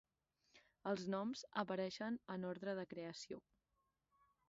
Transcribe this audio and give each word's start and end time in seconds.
Els 0.91 1.03
noms 1.15 1.45
apareixen 1.65 2.19
en 2.37 2.51
ordre 2.55 2.77
de 2.83 2.89
creació. 2.97 3.47